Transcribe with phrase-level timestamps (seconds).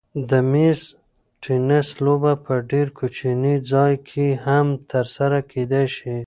[0.29, 0.79] د مېز
[1.43, 6.15] تېنس لوبه په ډېر کوچني ځای کې هم ترسره کېدای شي.